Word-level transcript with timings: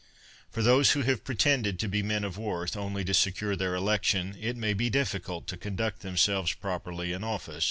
For 0.49 0.63
those 0.63 0.93
who 0.93 1.03
have 1.03 1.23
pretended 1.23 1.77
to 1.77 1.87
be 1.87 2.01
men 2.01 2.23
of 2.23 2.35
worth 2.35 2.75
only 2.75 3.05
to 3.05 3.13
secure 3.13 3.55
their 3.55 3.75
election, 3.75 4.35
it 4.41 4.57
may 4.57 4.73
be 4.73 4.89
difficult 4.89 5.45
to 5.49 5.57
con» 5.57 5.75
Delivered 5.75 6.05
in 6.05 6.11
106 6.41 7.45
B.C. 7.45 7.53